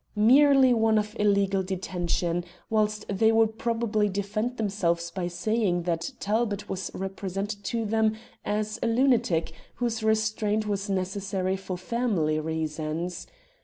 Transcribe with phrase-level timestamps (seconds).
[0.15, 6.67] Merely one of illegal detention, whilst they would probably defend themselves by saying that Talbot
[6.67, 13.27] was represented to them as a lunatic whose restraint was necessary for family reasons.